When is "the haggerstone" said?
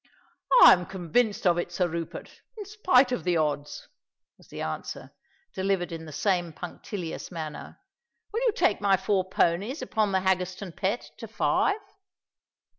10.11-10.71